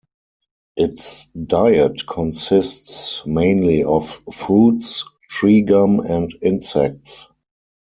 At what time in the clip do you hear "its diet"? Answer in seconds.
0.75-2.07